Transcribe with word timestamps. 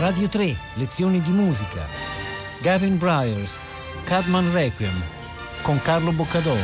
Radio 0.00 0.28
3, 0.30 0.56
lezioni 0.76 1.20
di 1.20 1.30
musica. 1.30 1.84
Gavin 2.62 2.96
Bryars, 2.96 3.58
Cadman 4.04 4.50
Requiem, 4.50 4.98
con 5.60 5.78
Carlo 5.82 6.10
Boccadoro. 6.12 6.58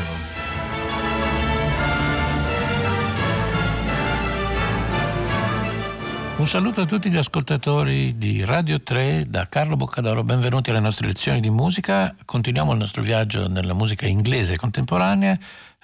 Un 6.39 6.47
saluto 6.47 6.81
a 6.81 6.87
tutti 6.87 7.11
gli 7.11 7.19
ascoltatori 7.19 8.17
di 8.17 8.43
Radio 8.43 8.81
3 8.81 9.27
da 9.29 9.47
Carlo 9.49 9.77
Boccadoro, 9.77 10.23
benvenuti 10.23 10.71
alle 10.71 10.81
nostre 10.81 11.07
lezioni 11.07 11.41
di 11.41 11.51
musica. 11.51 12.17
Continuiamo 12.25 12.73
il 12.73 12.79
nostro 12.79 13.03
viaggio 13.03 13.49
nella 13.49 13.75
musica 13.75 14.07
inglese 14.07 14.57
contemporanea. 14.57 15.39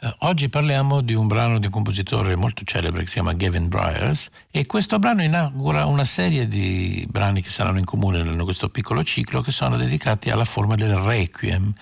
Eh, 0.04 0.12
oggi 0.20 0.48
parliamo 0.48 1.00
di 1.00 1.14
un 1.14 1.28
brano 1.28 1.60
di 1.60 1.66
un 1.66 1.72
compositore 1.72 2.34
molto 2.34 2.64
celebre 2.64 3.02
che 3.02 3.06
si 3.06 3.12
chiama 3.14 3.34
Gavin 3.34 3.68
Bryars 3.68 4.30
e 4.50 4.66
questo 4.66 4.98
brano 4.98 5.22
inaugura 5.22 5.86
una 5.86 6.04
serie 6.04 6.48
di 6.48 7.06
brani 7.08 7.40
che 7.40 7.48
saranno 7.48 7.78
in 7.78 7.84
comune 7.84 8.18
in 8.18 8.42
questo 8.42 8.68
piccolo 8.68 9.04
ciclo 9.04 9.42
che 9.42 9.52
sono 9.52 9.76
dedicati 9.76 10.30
alla 10.30 10.44
forma 10.44 10.74
del 10.74 10.96
requiem 10.96 11.72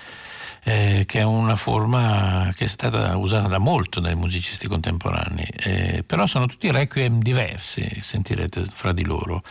eh, 0.65 1.05
che 1.07 1.21
è 1.21 1.23
una 1.23 1.57
forma 1.57 2.53
che 2.55 2.65
è 2.65 2.69
stata 2.69 3.17
usata 3.17 3.49
da 3.49 3.57
molto 3.57 4.01
dai 4.01 4.17
musicisti 4.17 4.69
contemporanei, 4.69 5.49
eh, 5.57 6.05
però 6.05 6.27
sono 6.27 6.45
tutti 6.45 6.71
requiem 6.71 7.23
diversi, 7.23 7.89
sentirete 8.03 8.67
fra 8.71 8.93
di 8.93 9.05
loro. 9.05 9.43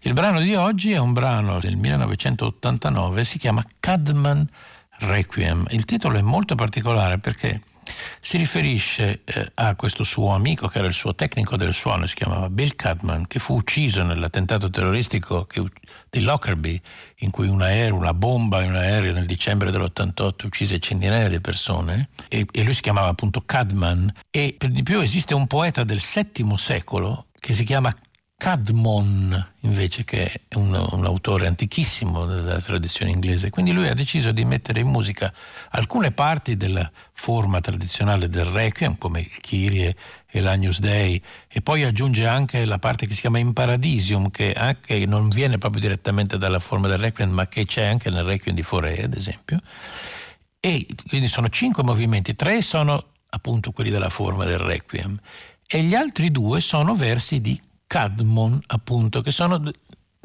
Il 0.00 0.14
brano 0.14 0.40
di 0.40 0.56
oggi 0.56 0.90
è 0.90 0.98
un 0.98 1.12
brano 1.12 1.60
del 1.60 1.76
1989, 1.76 3.22
si 3.22 3.38
chiama 3.38 3.64
Cadman 3.78 4.44
Requiem. 4.98 5.66
Il 5.70 5.84
titolo 5.84 6.18
è 6.18 6.22
molto 6.22 6.56
particolare 6.56 7.18
perché 7.18 7.60
si 8.26 8.38
riferisce 8.38 9.20
eh, 9.22 9.52
a 9.54 9.76
questo 9.76 10.02
suo 10.02 10.34
amico 10.34 10.66
che 10.66 10.78
era 10.78 10.88
il 10.88 10.94
suo 10.94 11.14
tecnico 11.14 11.56
del 11.56 11.72
suono, 11.72 12.06
si 12.06 12.16
chiamava 12.16 12.50
Bill 12.50 12.74
Cadman, 12.74 13.28
che 13.28 13.38
fu 13.38 13.54
ucciso 13.54 14.02
nell'attentato 14.02 14.68
terroristico 14.68 15.44
che, 15.44 15.62
di 16.10 16.22
Lockerbie, 16.22 16.80
in 17.18 17.30
cui 17.30 17.46
un 17.46 17.62
aereo, 17.62 17.94
una 17.94 18.14
bomba 18.14 18.64
in 18.64 18.70
un 18.70 18.78
aereo 18.78 19.12
nel 19.12 19.26
dicembre 19.26 19.70
dell'88 19.70 20.44
uccise 20.44 20.80
centinaia 20.80 21.28
di 21.28 21.40
persone, 21.40 22.08
e, 22.26 22.44
e 22.50 22.64
lui 22.64 22.74
si 22.74 22.80
chiamava 22.80 23.06
appunto 23.06 23.42
Cadman, 23.46 24.12
e 24.32 24.56
per 24.58 24.70
di 24.70 24.82
più 24.82 24.98
esiste 24.98 25.32
un 25.32 25.46
poeta 25.46 25.84
del 25.84 26.02
VII 26.02 26.58
secolo 26.58 27.26
che 27.38 27.52
si 27.52 27.62
chiama 27.62 27.94
Cadmon 28.38 29.52
invece 29.60 30.04
che 30.04 30.30
è 30.46 30.54
un, 30.56 30.74
un, 30.90 31.04
autore 31.06 31.46
antichissimo 31.46 32.26
della 32.26 32.60
tradizione 32.60 33.10
inglese, 33.10 33.48
quindi 33.48 33.72
lui 33.72 33.88
ha 33.88 33.94
deciso 33.94 34.30
di 34.30 34.44
mettere 34.44 34.80
in 34.80 34.88
musica 34.88 35.32
alcune 35.70 36.12
parti 36.12 36.54
della 36.54 36.88
forma 37.12 37.60
tradizionale 37.60 38.28
del 38.28 38.44
Requiem 38.44 38.98
come 38.98 39.20
il 39.20 39.40
Kyrie 39.40 39.96
e 40.26 40.40
l'Agnus 40.40 40.80
Dei 40.80 41.20
e 41.48 41.62
poi 41.62 41.84
aggiunge 41.84 42.26
anche 42.26 42.66
la 42.66 42.78
parte 42.78 43.06
che 43.06 43.14
si 43.14 43.22
chiama 43.22 43.38
Imparadisium 43.38 44.30
che 44.30 44.52
anche 44.52 45.06
non 45.06 45.30
viene 45.30 45.56
proprio 45.56 45.80
direttamente 45.80 46.36
dalla 46.36 46.60
forma 46.60 46.88
del 46.88 46.98
Requiem 46.98 47.30
ma 47.30 47.48
che 47.48 47.64
c'è 47.64 47.86
anche 47.86 48.10
nel 48.10 48.24
Requiem 48.24 48.54
di 48.54 48.62
Fauré 48.62 49.02
ad 49.02 49.14
esempio. 49.14 49.58
E 50.60 50.86
quindi 51.08 51.26
sono 51.28 51.48
cinque 51.48 51.82
movimenti, 51.82 52.36
tre 52.36 52.60
sono 52.60 53.12
appunto 53.30 53.72
quelli 53.72 53.90
della 53.90 54.10
forma 54.10 54.44
del 54.44 54.58
Requiem 54.58 55.18
e 55.66 55.82
gli 55.82 55.94
altri 55.94 56.30
due 56.30 56.60
sono 56.60 56.94
versi 56.94 57.40
di 57.40 57.58
Cadmon, 57.86 58.60
appunto, 58.66 59.20
che 59.20 59.30
sono 59.30 59.62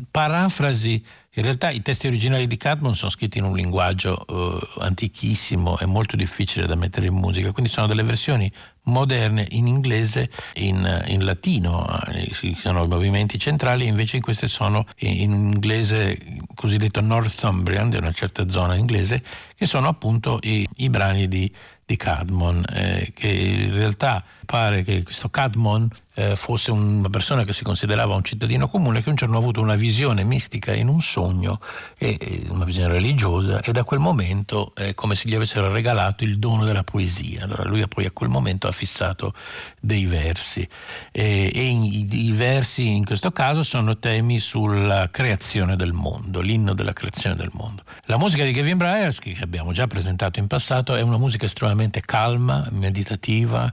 parafrasi. 0.10 1.04
In 1.34 1.44
realtà 1.44 1.70
i 1.70 1.82
testi 1.82 2.08
originali 2.08 2.46
di 2.46 2.58
Cadmon 2.58 2.94
sono 2.94 3.10
scritti 3.10 3.38
in 3.38 3.46
un 3.46 3.56
linguaggio 3.56 4.26
eh, 4.28 4.68
antichissimo 4.80 5.80
e 5.80 5.86
molto 5.86 6.18
difficile 6.18 6.66
da 6.66 6.76
mettere 6.76 7.06
in 7.06 7.14
musica, 7.14 7.54
quindi 7.54 7.72
sono 7.72 7.88
delle 7.88 8.04
versioni 8.04 8.52
moderne 8.84 9.48
in 9.52 9.68
inglese, 9.68 10.30
in, 10.56 11.04
in 11.08 11.24
latino, 11.24 11.88
eh, 12.08 12.34
sono 12.56 12.84
i 12.84 12.88
movimenti 12.88 13.40
centrali, 13.40 13.86
invece 13.86 14.18
in 14.18 14.24
queste 14.24 14.50
sono 14.50 14.86
in, 14.98 15.22
in 15.22 15.32
inglese 15.32 16.20
cosiddetto 16.54 17.00
Northumbrian, 17.00 17.90
di 17.90 17.96
una 17.96 18.12
certa 18.12 18.50
zona 18.50 18.76
inglese, 18.76 19.24
che 19.56 19.66
sono 19.66 19.88
appunto 19.88 20.38
i, 20.42 20.68
i 20.78 20.90
brani 20.90 21.30
di 21.30 21.50
di 21.92 21.98
Cadmon, 21.98 22.64
eh, 22.70 23.12
che 23.14 23.28
in 23.28 23.74
realtà 23.74 24.24
pare 24.46 24.82
che 24.82 25.04
questo 25.04 25.30
Cadmon 25.30 25.90
eh, 26.14 26.36
fosse 26.36 26.72
una 26.72 27.10
persona 27.10 27.44
che 27.44 27.54
si 27.54 27.64
considerava 27.64 28.16
un 28.16 28.24
cittadino 28.24 28.68
comune 28.68 29.02
che 29.02 29.10
un 29.10 29.16
giorno 29.16 29.38
ha 29.38 29.40
avuto 29.40 29.62
una 29.62 29.76
visione 29.76 30.24
mistica 30.24 30.74
in 30.74 30.88
un 30.88 31.02
sogno, 31.02 31.60
e, 31.98 32.46
una 32.50 32.66
visione 32.66 32.94
religiosa, 32.94 33.62
e 33.62 33.72
da 33.72 33.84
quel 33.84 34.00
momento 34.00 34.74
è 34.76 34.94
come 34.94 35.16
se 35.16 35.30
gli 35.30 35.36
avessero 35.36 35.72
regalato 35.72 36.24
il 36.24 36.40
dono 36.40 36.66
della 36.66 36.84
poesia. 36.84 37.44
Allora 37.44 37.64
lui 37.64 37.88
poi 37.88 38.06
a 38.06 38.12
quel 38.12 38.30
momento 38.30 38.68
ha 38.68 38.72
fissato 38.72 39.34
dei 39.80 40.06
versi 40.06 40.68
e, 41.12 41.52
e 41.54 41.64
i, 41.64 42.08
i 42.28 42.32
versi 42.32 42.88
in 42.88 43.06
questo 43.06 43.32
caso 43.32 43.64
sono 43.64 43.98
temi 43.98 44.40
sulla 44.40 45.10
creazione 45.10 45.76
del 45.76 45.94
mondo, 45.94 46.42
l'inno 46.42 46.74
della 46.74 46.94
creazione 46.94 47.36
del 47.36 47.50
mondo. 47.54 47.84
La 48.06 48.18
musica 48.18 48.44
di 48.44 48.52
Kevin 48.52 48.78
Bryars, 48.78 49.20
che 49.20 49.38
abbiamo 49.42 49.72
già 49.72 49.88
presentato 49.88 50.40
in 50.40 50.48
passato, 50.48 50.96
è 50.96 51.02
una 51.02 51.18
musica 51.18 51.46
estremamente 51.46 52.02
calma, 52.02 52.68
meditativa, 52.72 53.72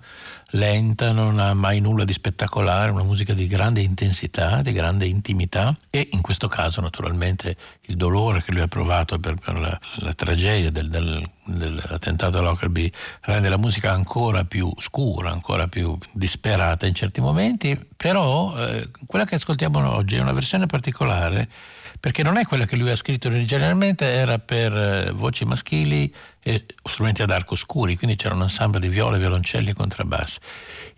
lenta, 0.51 1.13
non 1.13 1.39
ha 1.39 1.55
mai 1.55 1.81
nulla 1.81 2.05
di 2.05 2.13
spettacolare, 2.13 2.38
una 2.47 3.03
musica 3.03 3.33
di 3.33 3.47
grande 3.47 3.81
intensità, 3.81 4.63
di 4.63 4.73
grande 4.73 5.07
intimità 5.07 5.77
e 5.91 6.09
in 6.13 6.21
questo 6.21 6.49
caso 6.49 6.81
naturalmente 6.81 7.57
il 7.83 7.97
dolore 7.97 8.43
che 8.43 8.53
lui 8.53 8.61
ha 8.61 8.69
provato 8.69 9.19
per, 9.19 9.35
per 9.35 9.59
la, 9.59 9.79
la, 9.97 10.13
tragedia 10.13 10.71
del, 10.71 10.89
del, 10.89 11.29
dell'attentato 11.45 12.39
a 12.39 12.43
Lockerbie 12.43 12.91
rende 13.23 13.49
la 13.49 13.59
musica 13.59 13.93
ancora 13.93 14.45
più 14.45 14.71
scura, 14.79 15.31
ancora 15.31 15.69
più 15.69 15.97
disperata 16.13 16.87
in 16.87 16.95
certi 16.95 17.21
momenti, 17.21 17.79
però 17.97 18.57
eh, 18.57 18.89
quella 19.07 19.25
che 19.25 19.37
ascoltiamo 19.37 19.95
oggi 19.95 20.17
è 20.17 20.21
una 20.21 20.33
versione 20.33 20.67
particolare 20.67 21.49
perché 22.01 22.23
non 22.23 22.37
è 22.37 22.45
quella 22.45 22.65
che 22.65 22.77
lui 22.77 22.91
ha 22.91 22.97
scritto 22.97 23.29
originariamente, 23.29 24.07
era 24.07 24.39
per 24.39 24.73
eh, 24.73 25.11
voci 25.11 25.45
maschili 25.45 26.13
e 26.49 26.65
strumenti 26.83 27.21
ad 27.21 27.31
arco 27.31 27.55
scuri, 27.55 27.99
quindi 27.99 28.17
c'era 28.17 28.35
un 28.35 28.41
ensemble 28.41 28.81
di 28.81 28.89
viole, 28.89 29.19
violoncelli 29.19 29.69
e 29.69 29.75
contrabbassi. 29.75 30.39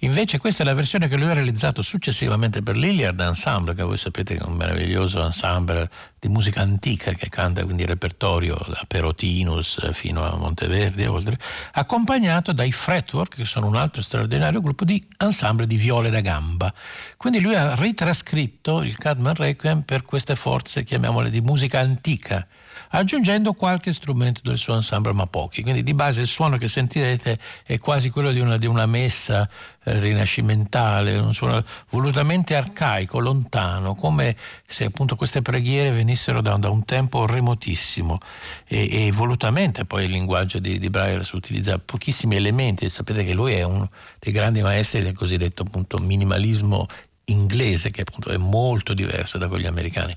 Invece 0.03 0.39
questa 0.39 0.63
è 0.63 0.67
la 0.67 0.75
versione 0.75 1.09
che 1.09 1.17
lui 1.17 1.29
ha 1.29 1.33
realizzato 1.33 1.83
successivamente 1.83 2.63
per 2.63 2.77
l'Iliard 2.77 3.19
Ensemble, 3.19 3.75
che 3.75 3.83
voi 3.83 3.97
sapete 3.97 4.37
che 4.37 4.45
è 4.45 4.47
un 4.47 4.55
meraviglioso 4.55 5.25
ensemble 5.25 5.91
di 6.21 6.29
musica 6.29 6.61
antica 6.61 7.13
che 7.15 7.29
canta 7.29 7.65
quindi 7.65 7.85
repertorio 7.85 8.55
da 8.69 8.85
Perotinus 8.87 9.91
fino 9.93 10.25
a 10.25 10.37
Monteverdi 10.37 11.03
e 11.03 11.07
oltre, 11.09 11.37
accompagnato 11.73 12.53
dai 12.53 12.71
Fretwork, 12.71 13.35
che 13.35 13.45
sono 13.45 13.67
un 13.67 13.75
altro 13.75 14.03
straordinario 14.03 14.61
gruppo 14.61 14.85
di 14.85 15.05
ensemble 15.19 15.67
di 15.67 15.77
viole 15.77 16.11
da 16.11 16.21
gamba. 16.21 16.73
Quindi 17.17 17.41
lui 17.41 17.57
ha 17.57 17.75
ritrascritto 17.75 18.83
il 18.83 18.97
Cadman 18.97 19.35
Requiem 19.35 19.83
per 19.83 20.05
queste 20.05 20.37
forze, 20.37 20.85
chiamiamole 20.85 21.29
di 21.29 21.41
musica 21.41 21.81
antica 21.81 22.47
aggiungendo 22.89 23.53
qualche 23.53 23.93
strumento 23.93 24.41
del 24.43 24.59
suo 24.59 24.75
ensemble, 24.75 25.13
ma 25.13 25.27
pochi. 25.27 25.63
Quindi 25.63 25.83
di 25.83 25.95
base 25.95 26.23
il 26.23 26.27
suono 26.27 26.57
che 26.57 26.69
sentirete 26.69 27.39
è 27.65 27.79
quasi 27.79 28.11
quello 28.11 28.33
di 28.33 28.41
una, 28.41 28.57
di 28.57 28.67
una 28.67 28.87
messa 28.87 29.49
eh, 29.85 29.99
rinascimentale, 29.99 31.17
un 31.19 31.33
suono 31.33 31.65
volutamente 31.91 32.55
arcaico, 32.55 33.19
lontano, 33.19 33.95
come 33.95 34.37
se 34.67 34.85
appunto 34.85 35.17
queste 35.17 35.43
preghiere 35.43 35.91
venissero 35.91 36.41
da, 36.41 36.57
da 36.57 36.69
un 36.69 36.85
tempo 36.85 37.27
remotissimo 37.27 38.19
e, 38.67 39.07
e, 39.07 39.13
volutamente 39.13 39.85
poi 39.85 40.05
il 40.05 40.11
linguaggio 40.11 40.59
di, 40.59 40.79
di 40.79 40.91
Breyer 40.91 41.27
utilizza 41.33 41.79
pochissimi 41.79 42.37
elementi, 42.37 42.91
sapete 42.91 43.25
che 43.25 43.33
lui 43.33 43.55
è 43.55 43.63
uno 43.63 43.91
dei 44.19 44.33
grandi 44.33 44.61
maestri 44.63 45.03
del 45.03 45.15
cosiddetto 45.15 45.63
appunto 45.63 45.99
minimalismo 45.99 46.87
inglese 47.31 47.91
che 47.91 48.03
appunto 48.03 48.31
è 48.31 48.37
molto 48.37 48.93
diverso 48.93 49.39
da 49.39 49.49
quelli 49.49 49.67
americani. 49.67 50.15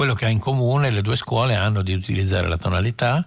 Quello 0.00 0.14
che 0.14 0.24
ha 0.24 0.30
in 0.30 0.38
comune 0.38 0.88
le 0.88 1.02
due 1.02 1.14
scuole 1.14 1.56
hanno 1.56 1.82
di 1.82 1.92
utilizzare 1.92 2.48
la 2.48 2.56
tonalità, 2.56 3.22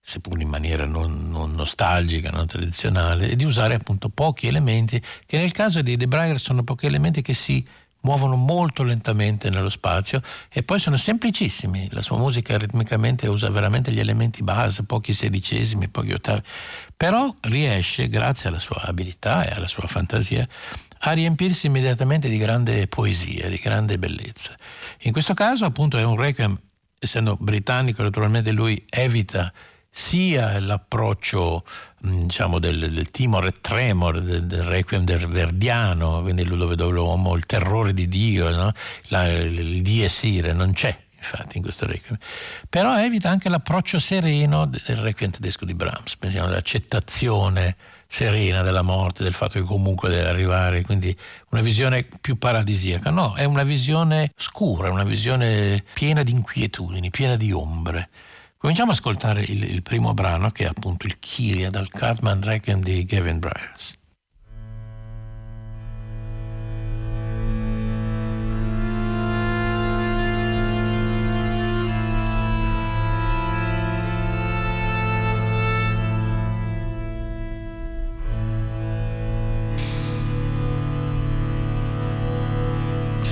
seppur 0.00 0.40
in 0.40 0.48
maniera 0.48 0.86
non, 0.86 1.28
non 1.28 1.52
nostalgica, 1.56 2.30
non 2.30 2.46
tradizionale, 2.46 3.28
e 3.28 3.34
di 3.34 3.42
usare 3.42 3.74
appunto 3.74 4.08
pochi 4.08 4.46
elementi, 4.46 5.02
che 5.26 5.36
nel 5.36 5.50
caso 5.50 5.82
di 5.82 5.96
De 5.96 6.06
Breyer 6.06 6.38
sono 6.38 6.62
pochi 6.62 6.86
elementi 6.86 7.22
che 7.22 7.34
si 7.34 7.66
muovono 8.02 8.36
molto 8.36 8.84
lentamente 8.84 9.50
nello 9.50 9.68
spazio 9.68 10.22
e 10.48 10.62
poi 10.62 10.78
sono 10.78 10.96
semplicissimi. 10.96 11.88
La 11.90 12.02
sua 12.02 12.18
musica 12.18 12.56
ritmicamente 12.56 13.26
usa 13.26 13.50
veramente 13.50 13.90
gli 13.90 13.98
elementi 13.98 14.44
base, 14.44 14.84
pochi 14.84 15.12
sedicesimi, 15.12 15.88
pochi 15.88 16.12
ottavi, 16.12 16.40
però 16.96 17.34
riesce, 17.40 18.08
grazie 18.08 18.48
alla 18.48 18.60
sua 18.60 18.80
abilità 18.82 19.44
e 19.44 19.50
alla 19.50 19.66
sua 19.66 19.88
fantasia, 19.88 20.46
a 21.04 21.12
riempirsi 21.12 21.66
immediatamente 21.66 22.28
di 22.28 22.38
grande 22.38 22.86
poesia, 22.86 23.48
di 23.48 23.56
grande 23.56 23.98
bellezza. 23.98 24.54
In 25.00 25.12
questo 25.12 25.34
caso 25.34 25.64
appunto 25.64 25.98
è 25.98 26.04
un 26.04 26.16
requiem, 26.16 26.56
essendo 26.98 27.36
britannico 27.40 28.02
naturalmente 28.02 28.52
lui 28.52 28.84
evita 28.88 29.52
sia 29.94 30.58
l'approccio 30.60 31.64
diciamo, 31.98 32.58
del, 32.58 32.90
del 32.92 33.10
timore 33.10 33.48
e 33.48 33.60
tremor 33.60 34.22
del, 34.22 34.46
del, 34.46 34.62
requiem 34.62 35.04
del 35.04 35.26
verdiano, 35.26 36.22
quindi 36.22 36.44
dove, 36.44 36.76
l'uomo, 36.76 37.34
il 37.34 37.46
terrore 37.46 37.92
di 37.92 38.08
Dio, 38.08 38.48
no? 38.50 38.72
La, 39.08 39.28
il, 39.30 39.58
il 39.58 39.82
die 39.82 40.08
sire, 40.08 40.52
non 40.52 40.72
c'è 40.72 40.96
infatti 41.18 41.56
in 41.56 41.62
questo 41.62 41.86
requiem, 41.86 42.16
però 42.68 42.98
evita 42.98 43.28
anche 43.28 43.48
l'approccio 43.48 43.98
sereno 43.98 44.66
del 44.66 44.96
requiem 44.96 45.30
tedesco 45.30 45.64
di 45.64 45.74
Brahms, 45.74 46.16
pensiamo 46.16 46.46
all'accettazione 46.46 47.76
serena 48.12 48.60
della 48.60 48.82
morte, 48.82 49.22
del 49.22 49.32
fatto 49.32 49.58
che 49.58 49.64
comunque 49.64 50.10
deve 50.10 50.28
arrivare, 50.28 50.82
quindi 50.82 51.16
una 51.48 51.62
visione 51.62 52.06
più 52.20 52.36
paradisiaca. 52.36 53.10
No, 53.10 53.34
è 53.34 53.44
una 53.44 53.62
visione 53.62 54.32
scura, 54.36 54.90
una 54.90 55.02
visione 55.02 55.82
piena 55.94 56.22
di 56.22 56.32
inquietudini, 56.32 57.08
piena 57.08 57.36
di 57.36 57.52
ombre. 57.52 58.10
Cominciamo 58.58 58.90
ad 58.90 58.98
ascoltare 58.98 59.40
il, 59.40 59.64
il 59.64 59.82
primo 59.82 60.12
brano 60.12 60.50
che 60.50 60.64
è 60.64 60.66
appunto 60.66 61.06
il 61.06 61.18
Kyria 61.18 61.70
dal 61.70 61.88
Cartman 61.88 62.42
Requiem 62.42 62.82
di 62.82 63.02
Gavin 63.06 63.38
Bryars. 63.38 63.98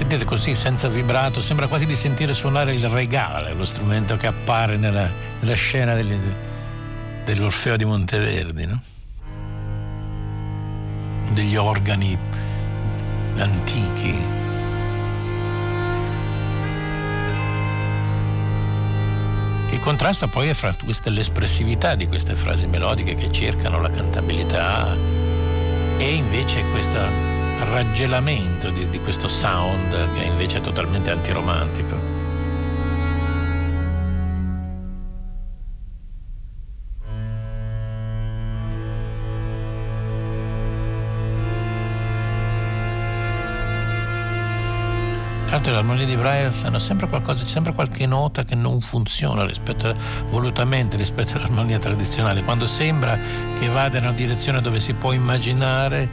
Sentite 0.00 0.24
così 0.24 0.54
senza 0.54 0.88
vibrato, 0.88 1.42
sembra 1.42 1.66
quasi 1.66 1.84
di 1.84 1.94
sentire 1.94 2.32
suonare 2.32 2.72
il 2.74 2.88
regale, 2.88 3.52
lo 3.52 3.66
strumento 3.66 4.16
che 4.16 4.26
appare 4.26 4.78
nella, 4.78 5.06
nella 5.40 5.54
scena 5.54 5.94
delle, 5.94 6.18
dell'Orfeo 7.22 7.76
di 7.76 7.84
Monteverdi, 7.84 8.64
no? 8.64 8.80
degli 11.32 11.54
organi 11.54 12.16
antichi. 13.36 14.18
Il 19.70 19.80
contrasto 19.80 20.28
poi 20.28 20.48
è 20.48 20.54
fra 20.54 20.74
queste, 20.82 21.10
l'espressività 21.10 21.94
di 21.94 22.06
queste 22.06 22.34
frasi 22.36 22.66
melodiche 22.66 23.14
che 23.14 23.30
cercano 23.30 23.82
la 23.82 23.90
cantabilità 23.90 24.96
e 25.98 26.14
invece 26.14 26.62
questa 26.70 27.29
raggelamento 27.64 28.70
di, 28.70 28.88
di 28.88 28.98
questo 29.00 29.28
sound 29.28 30.14
che 30.14 30.24
invece 30.24 30.58
è 30.58 30.60
totalmente 30.60 31.10
antiromantico. 31.10 32.20
Tra 45.50 45.58
l'altro 45.58 45.74
le 45.74 45.78
armonie 45.80 46.06
di 46.06 46.14
Bryars 46.14 46.62
hanno 46.62 46.78
sempre 46.78 47.08
qualcosa, 47.08 47.42
c'è 47.42 47.50
sempre 47.50 47.72
qualche 47.72 48.06
nota 48.06 48.44
che 48.44 48.54
non 48.54 48.80
funziona 48.80 49.44
rispetto, 49.44 49.92
volutamente 50.28 50.96
rispetto 50.96 51.36
all'armonia 51.36 51.80
tradizionale, 51.80 52.44
quando 52.44 52.68
sembra 52.68 53.18
che 53.58 53.66
vada 53.66 53.98
in 53.98 54.04
una 54.04 54.12
direzione 54.12 54.60
dove 54.60 54.78
si 54.78 54.92
può 54.92 55.10
immaginare 55.10 56.08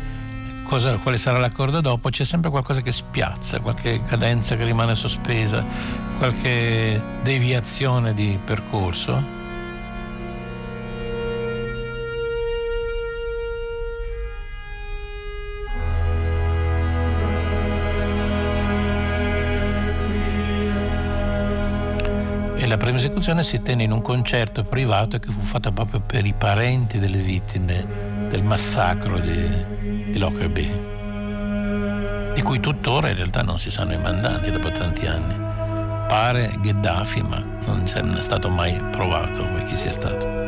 cosa, 0.67 0.97
quale 0.97 1.17
sarà 1.17 1.39
l'accordo 1.39 1.81
dopo, 1.81 2.09
c'è 2.09 2.25
sempre 2.25 2.49
qualcosa 2.49 2.81
che 2.81 2.91
spiazza, 2.91 3.59
qualche 3.59 4.01
cadenza 4.03 4.55
che 4.55 4.65
rimane 4.65 4.95
sospesa, 4.95 5.63
qualche 6.17 7.01
deviazione 7.23 8.13
di 8.13 8.37
percorso. 8.43 9.35
E 22.55 22.67
la 22.67 22.77
prima 22.77 22.97
esecuzione 22.97 23.43
si 23.43 23.61
tenne 23.61 23.83
in 23.83 23.91
un 23.91 24.01
concerto 24.01 24.63
privato 24.63 25.17
che 25.19 25.31
fu 25.31 25.39
fatto 25.39 25.71
proprio 25.71 26.01
per 26.01 26.25
i 26.25 26.33
parenti 26.33 26.99
delle 26.99 27.19
vittime 27.19 28.27
del 28.27 28.43
massacro 28.43 29.19
di, 29.19 29.96
di 30.09 30.19
Lockerbie, 30.19 30.95
di 32.33 32.41
cui 32.41 32.59
tuttora 32.59 33.09
in 33.09 33.15
realtà 33.15 33.41
non 33.41 33.59
si 33.59 33.69
sanno 33.69 33.93
i 33.93 33.97
mandanti 33.97 34.51
dopo 34.51 34.71
tanti 34.71 35.05
anni. 35.05 35.35
Pare 36.07 36.55
Gheddafi, 36.61 37.21
ma 37.21 37.43
non 37.65 38.15
è 38.15 38.21
stato 38.21 38.49
mai 38.49 38.81
provato 38.91 39.45
chi 39.65 39.75
sia 39.75 39.91
stato. 39.91 40.46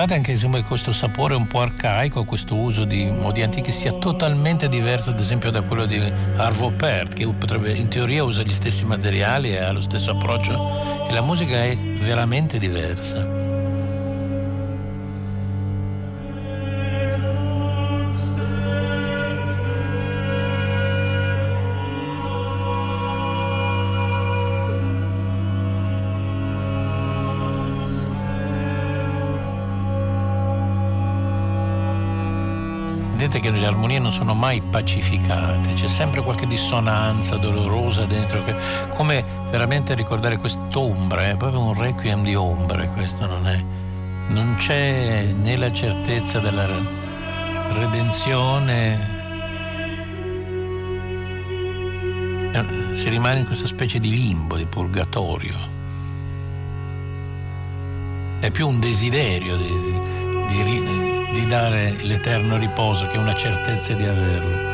Notate 0.00 0.18
anche 0.18 0.30
insomma, 0.30 0.62
questo 0.62 0.94
sapore 0.94 1.34
un 1.34 1.46
po' 1.46 1.60
arcaico, 1.60 2.24
questo 2.24 2.56
uso 2.56 2.84
di 2.84 3.10
modi 3.10 3.42
antichi 3.42 3.70
sia 3.70 3.92
totalmente 3.92 4.66
diverso 4.66 5.10
ad 5.10 5.20
esempio 5.20 5.50
da 5.50 5.60
quello 5.60 5.84
di 5.84 6.00
Arvo 6.36 6.70
Pärt 6.70 7.12
che 7.12 7.26
potrebbe, 7.26 7.74
in 7.74 7.88
teoria 7.88 8.24
usa 8.24 8.42
gli 8.42 8.54
stessi 8.54 8.86
materiali 8.86 9.50
e 9.50 9.58
ha 9.58 9.72
lo 9.72 9.80
stesso 9.80 10.12
approccio 10.12 11.06
e 11.06 11.12
la 11.12 11.20
musica 11.20 11.62
è 11.64 11.76
veramente 11.76 12.58
diversa. 12.58 13.49
Vedete 33.30 33.40
che 33.40 33.50
le 33.50 33.66
armonie 33.66 34.00
non 34.00 34.10
sono 34.10 34.34
mai 34.34 34.60
pacificate, 34.60 35.74
c'è 35.74 35.86
sempre 35.86 36.20
qualche 36.22 36.48
dissonanza 36.48 37.36
dolorosa 37.36 38.04
dentro, 38.04 38.42
come 38.96 39.24
veramente 39.50 39.94
ricordare 39.94 40.38
quest'ombra, 40.38 41.28
è 41.28 41.36
proprio 41.36 41.60
un 41.60 41.74
requiem 41.74 42.24
di 42.24 42.34
ombre, 42.34 42.88
questo 42.88 43.26
non 43.26 43.46
è. 43.46 43.64
Non 44.28 44.56
c'è 44.58 45.26
né 45.26 45.56
la 45.56 45.72
certezza 45.72 46.40
della 46.40 46.66
redenzione, 47.72 49.18
si 52.94 53.08
rimane 53.08 53.40
in 53.40 53.46
questa 53.46 53.66
specie 53.66 54.00
di 54.00 54.10
limbo, 54.10 54.56
di 54.56 54.64
purgatorio. 54.64 55.78
È 58.40 58.50
più 58.50 58.66
un 58.66 58.80
desiderio 58.80 59.56
di, 59.56 60.08
di, 60.50 60.82
di 61.32 61.46
dare 61.46 61.96
l'eterno 62.02 62.56
riposo 62.56 63.06
che 63.06 63.14
è 63.14 63.18
una 63.18 63.34
certezza 63.34 63.94
di 63.94 64.04
averlo. 64.04 64.69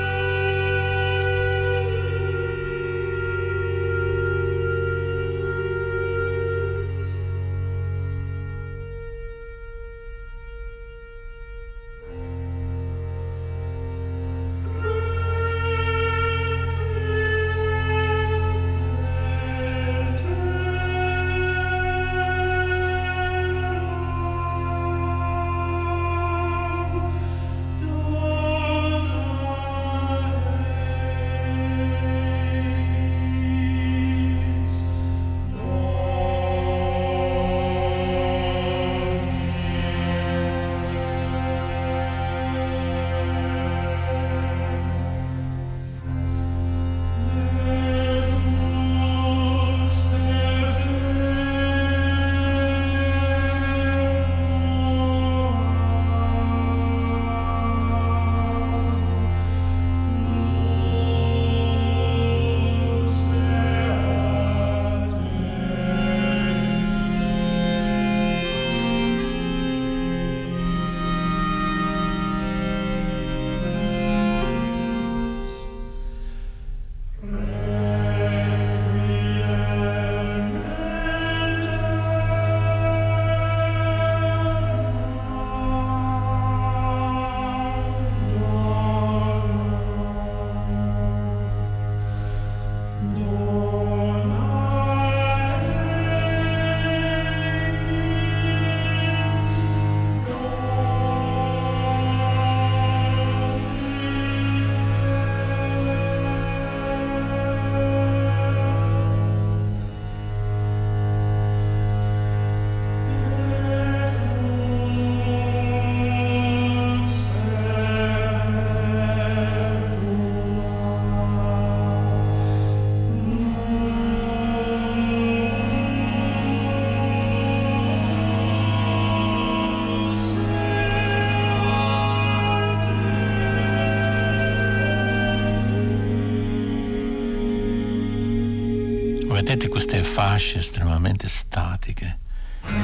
Vedete 139.46 139.68
queste 139.68 140.02
fasce 140.02 140.58
estremamente 140.58 141.28
statiche, 141.28 142.18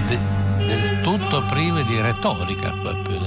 de, 0.06 0.16
del 0.58 1.00
tutto 1.00 1.44
prive 1.46 1.84
di 1.84 2.00
retorica 2.00 2.70
proprio. 2.70 3.18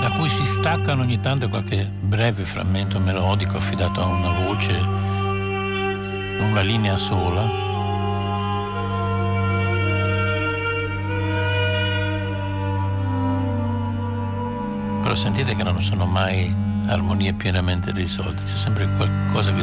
Da 0.00 0.10
cui 0.18 0.28
si 0.28 0.44
staccano 0.44 1.02
ogni 1.02 1.20
tanto 1.20 1.48
qualche 1.48 1.88
breve 1.88 2.42
frammento 2.44 2.98
melodico 2.98 3.58
affidato 3.58 4.02
a 4.02 4.06
una 4.06 4.30
voce, 4.40 4.72
una 6.40 6.60
linea 6.62 6.96
sola. 6.96 7.48
Però 15.00 15.14
sentite 15.14 15.54
che 15.54 15.62
non 15.62 15.80
sono 15.80 16.06
mai 16.06 16.63
armonie 16.86 17.32
pienamente 17.32 17.90
risolte, 17.92 18.44
c'è 18.44 18.56
sempre 18.56 18.88
qualcosa 18.96 19.52
che, 19.54 19.62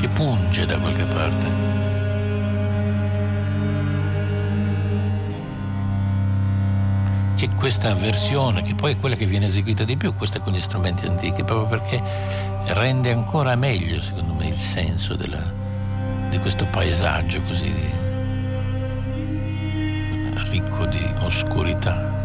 che 0.00 0.08
punge 0.08 0.64
da 0.66 0.78
qualche 0.78 1.04
parte. 1.04 1.74
E 7.38 7.50
questa 7.54 7.94
versione, 7.94 8.62
che 8.62 8.74
poi 8.74 8.92
è 8.92 8.96
quella 8.96 9.14
che 9.14 9.26
viene 9.26 9.46
eseguita 9.46 9.84
di 9.84 9.96
più, 9.96 10.14
questa 10.14 10.40
con 10.40 10.52
gli 10.52 10.60
strumenti 10.60 11.06
antichi, 11.06 11.44
proprio 11.44 11.66
perché 11.66 12.02
rende 12.68 13.12
ancora 13.12 13.54
meglio, 13.56 14.00
secondo 14.00 14.32
me, 14.32 14.48
il 14.48 14.58
senso 14.58 15.14
della, 15.14 15.42
di 16.30 16.38
questo 16.38 16.66
paesaggio 16.66 17.42
così 17.42 18.04
ricco 20.56 20.86
di 20.86 21.04
oscurità. 21.20 22.15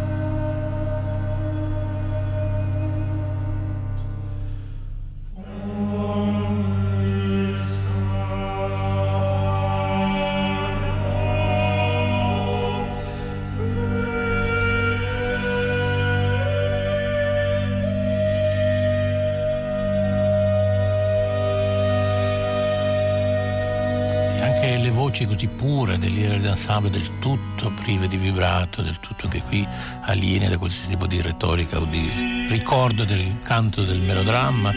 Voci 25.25 25.25
così 25.25 25.47
pure 25.47 25.97
dell'ira 25.97 26.35
d'ensemble 26.37 26.89
del 26.89 27.19
tutto 27.19 27.71
prive 27.81 28.07
di 28.07 28.17
vibrato, 28.17 28.81
del 28.81 28.99
tutto 28.99 29.27
che 29.27 29.41
qui 29.47 29.67
aliene 30.01 30.49
da 30.49 30.57
qualsiasi 30.57 30.89
tipo 30.89 31.07
di 31.07 31.21
retorica 31.21 31.79
o 31.79 31.85
di 31.85 32.47
ricordo 32.49 33.03
del 33.03 33.39
canto 33.43 33.83
del 33.83 33.99
melodramma. 33.99 34.73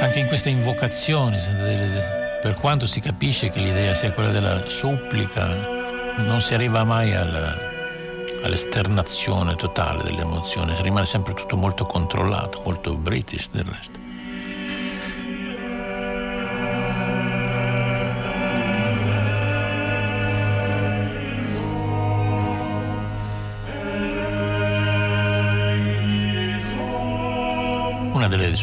Anche 0.00 0.18
in 0.18 0.26
queste 0.26 0.50
invocazioni, 0.50 1.38
per 2.42 2.56
quanto 2.60 2.86
si 2.86 3.00
capisce 3.00 3.50
che 3.50 3.60
l'idea 3.60 3.94
sia 3.94 4.12
quella 4.12 4.30
della 4.30 4.68
supplica, 4.68 5.46
non 6.16 6.40
si 6.40 6.54
arriva 6.54 6.84
mai 6.84 7.14
alla, 7.14 7.56
all'esternazione 8.42 9.54
totale 9.56 10.02
delle 10.02 10.20
emozioni, 10.20 10.74
rimane 10.80 11.06
sempre 11.06 11.34
tutto 11.34 11.56
molto 11.56 11.86
controllato, 11.86 12.60
molto 12.64 12.94
british 12.94 13.48
del 13.50 13.64
resto. 13.64 14.03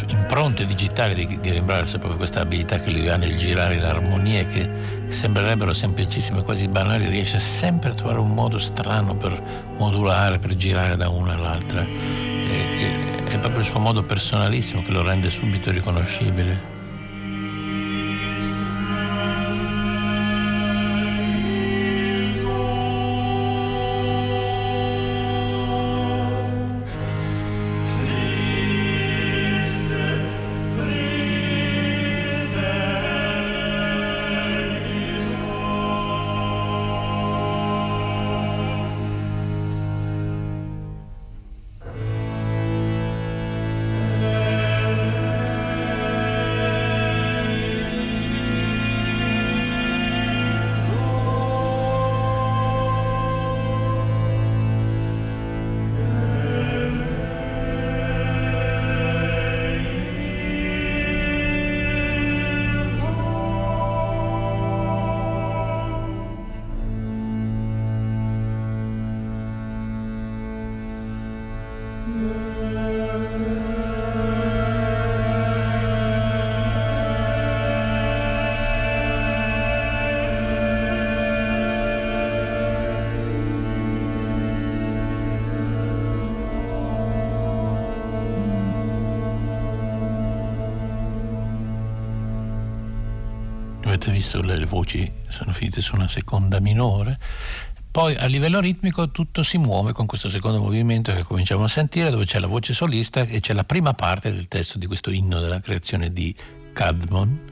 Impronte 0.08 0.66
digitali 0.66 1.14
di, 1.14 1.40
di 1.40 1.52
Rembrandts 1.52 1.96
è 1.96 1.98
proprio 1.98 2.18
questa 2.18 2.42
abilità 2.42 2.80
che 2.80 2.92
lui 2.92 3.08
ha 3.08 3.16
nel 3.16 3.38
girare 3.38 3.80
le 3.80 3.86
armonie 3.86 4.46
che 4.46 4.70
sembrerebbero 5.08 5.74
semplicissime, 5.74 6.44
quasi 6.44 6.68
banali, 6.68 7.08
riesce 7.08 7.40
sempre 7.40 7.92
a 7.92 7.94
trovare 7.94 8.20
un 8.20 8.34
modo 8.34 8.58
strano 8.58 9.16
per 9.16 9.42
modulare, 9.78 10.40
per 10.40 10.56
girare 10.56 10.96
da 10.96 11.10
una 11.10 11.34
all'altra. 11.34 11.82
E, 11.82 12.96
è 13.28 13.38
proprio 13.38 13.60
il 13.60 13.66
suo 13.66 13.80
modo 13.80 14.04
personalissimo 14.04 14.84
che 14.84 14.92
lo 14.92 15.04
rende 15.04 15.30
subito 15.30 15.72
riconoscibile. 15.72 16.71
Avete 94.02 94.12
visto 94.12 94.42
le 94.42 94.66
voci 94.66 95.12
sono 95.28 95.54
finite 95.54 95.80
su 95.80 95.94
una 95.94 96.08
seconda 96.08 96.60
minore. 96.60 97.20
Poi 97.92 98.16
a 98.16 98.26
livello 98.26 98.60
ritmico 98.60 99.12
tutto 99.12 99.44
si 99.44 99.60
muove 99.60 99.92
con 99.92 100.08
questo 100.08 100.30
secondo 100.30 100.60
movimento 100.60 101.14
che 101.14 101.24
cominciamo 101.24 101.66
a 101.66 101.68
sentire, 101.68 102.10
dove 102.10 102.26
c'è 102.26 102.40
la 102.40 102.48
voce 102.48 102.74
solista 102.74 103.22
e 103.22 103.40
c'è 103.42 103.54
la 103.54 103.64
prima 103.64 103.94
parte 103.94 104.32
del 104.32 104.48
testo 104.48 104.80
di 104.80 104.88
questo 104.88 105.12
inno 105.12 105.40
della 105.40 105.60
creazione 105.60 106.12
di 106.12 106.34
Cadmon. 106.74 107.50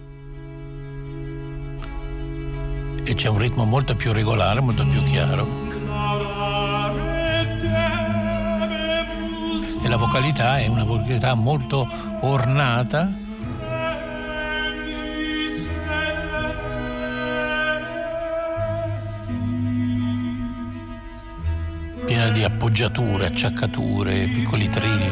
E 3.03 3.13
c'è 3.13 3.27
un 3.27 3.37
ritmo 3.37 3.65
molto 3.65 3.95
più 3.95 4.11
regolare, 4.11 4.59
molto 4.59 4.85
più 4.87 5.03
chiaro. 5.03 5.47
E 9.83 9.87
la 9.87 9.97
vocalità 9.97 10.57
è 10.57 10.67
una 10.67 10.83
vocalità 10.83 11.35
molto 11.35 11.87
ornata 12.21 13.27
piena 22.19 22.31
di 22.31 22.43
appoggiature, 22.43 23.27
acciaccature, 23.27 24.27
piccoli 24.27 24.69
trilli. 24.69 25.09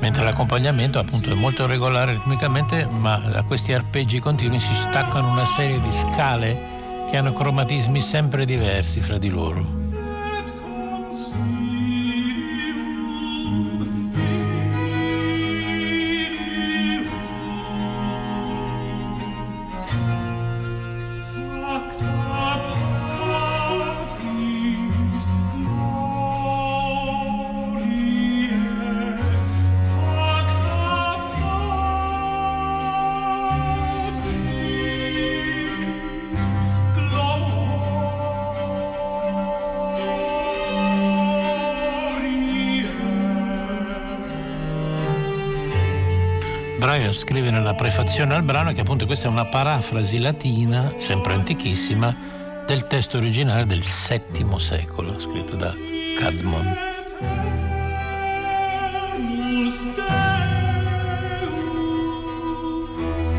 Mentre 0.00 0.24
l'accompagnamento 0.24 0.98
appunto 0.98 1.30
è 1.30 1.34
molto 1.34 1.66
regolare 1.66 2.14
ritmicamente, 2.14 2.86
ma 2.86 3.16
da 3.16 3.42
questi 3.44 3.72
arpeggi 3.72 4.18
continui 4.18 4.58
si 4.58 4.74
staccano 4.74 5.30
una 5.30 5.46
serie 5.46 5.80
di 5.80 5.92
scale 5.92 6.70
che 7.08 7.16
hanno 7.16 7.32
cromatismi 7.32 8.00
sempre 8.00 8.44
diversi 8.44 9.00
fra 9.00 9.18
di 9.18 9.28
loro. 9.28 9.81
Breyer 47.02 47.12
scrive 47.12 47.50
nella 47.50 47.74
prefazione 47.74 48.36
al 48.36 48.42
brano 48.44 48.70
che 48.72 48.82
appunto 48.82 49.06
questa 49.06 49.26
è 49.26 49.30
una 49.30 49.44
parafrasi 49.44 50.20
latina, 50.20 50.94
sempre 50.98 51.34
antichissima, 51.34 52.14
del 52.64 52.86
testo 52.86 53.16
originale 53.16 53.66
del 53.66 53.82
VII 53.82 54.60
secolo, 54.60 55.18
scritto 55.18 55.56
da 55.56 55.74
Cadmon. 56.16 56.76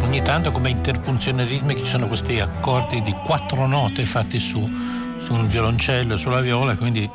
Ogni 0.02 0.22
tanto 0.24 0.52
come 0.52 0.70
interpunzione 0.70 1.46
ritmica 1.46 1.80
ci 1.80 1.90
sono 1.90 2.08
questi 2.08 2.42
accordi 2.42 3.02
di 3.02 3.14
quattro 3.24 3.66
note 3.66 4.04
fatti 4.04 4.40
su, 4.40 4.60
su 5.24 5.34
un 5.34 5.48
violoncello, 5.48 6.18
sulla 6.18 6.42
viola, 6.42 6.76
quindi 6.76 7.10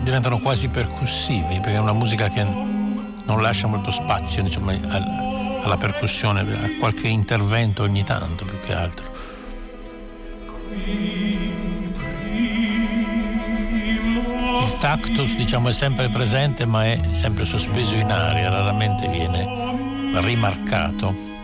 diventano 0.00 0.38
quasi 0.40 0.66
percussivi, 0.66 1.60
perché 1.60 1.76
è 1.76 1.80
una 1.80 1.92
musica 1.92 2.28
che 2.28 2.42
non 2.42 3.40
lascia 3.40 3.68
molto 3.68 3.92
spazio 3.92 4.42
diciamo, 4.42 5.25
alla 5.66 5.76
percussione, 5.76 6.40
a 6.40 6.78
qualche 6.78 7.08
intervento 7.08 7.82
ogni 7.82 8.04
tanto 8.04 8.44
più 8.44 8.58
che 8.64 8.72
altro. 8.72 9.34
Il 14.62 14.78
tactus 14.80 15.34
diciamo, 15.34 15.68
è 15.68 15.72
sempre 15.72 16.08
presente 16.08 16.64
ma 16.66 16.84
è 16.84 17.00
sempre 17.08 17.44
sospeso 17.44 17.96
in 17.96 18.10
aria, 18.10 18.48
raramente 18.48 19.08
viene 19.08 20.20
rimarcato. 20.20 21.35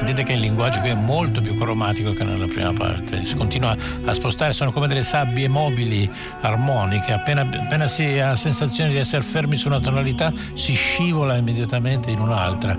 Sentite 0.00 0.22
che 0.22 0.32
il 0.32 0.40
linguaggio 0.40 0.80
qui 0.80 0.88
è 0.88 0.94
molto 0.94 1.42
più 1.42 1.54
cromatico 1.58 2.14
che 2.14 2.24
nella 2.24 2.46
prima 2.46 2.72
parte, 2.72 3.26
si 3.26 3.36
continua 3.36 3.76
a 4.06 4.14
spostare, 4.14 4.54
sono 4.54 4.72
come 4.72 4.86
delle 4.86 5.02
sabbie 5.02 5.46
mobili 5.46 6.10
armoniche, 6.40 7.12
appena, 7.12 7.42
appena 7.42 7.86
si 7.86 8.18
ha 8.18 8.30
la 8.30 8.36
sensazione 8.36 8.88
di 8.88 8.96
essere 8.96 9.22
fermi 9.22 9.58
su 9.58 9.68
una 9.68 9.78
tonalità 9.78 10.32
si 10.54 10.72
scivola 10.72 11.36
immediatamente 11.36 12.10
in 12.10 12.18
un'altra. 12.18 12.78